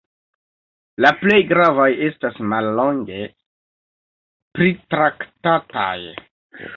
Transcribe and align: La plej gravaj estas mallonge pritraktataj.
La 1.05 1.09
plej 1.17 1.35
gravaj 1.49 1.89
estas 2.07 2.39
mallonge 2.53 3.19
pritraktataj. 4.59 5.95